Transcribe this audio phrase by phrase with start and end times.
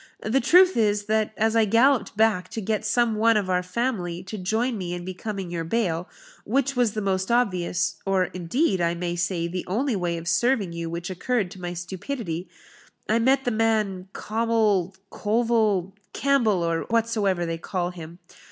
[0.23, 4.23] The truth is, that as I galloped back to get some one of our family
[4.23, 6.09] to join me in becoming your bail,
[6.43, 10.73] which was the most obvious, or, indeed, I may say, the only way of serving
[10.73, 12.49] you which occurred to my stupidity,
[13.07, 18.17] I met the man Cawmil Colville Campbell, or whatsoever they call him.